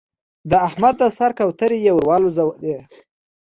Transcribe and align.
د 0.49 0.51
احمد 0.67 0.93
د 1.01 1.03
سر 1.17 1.31
کوترې 1.37 1.77
يې 1.85 1.91
ور 1.93 2.05
والوزولې. 2.09 2.77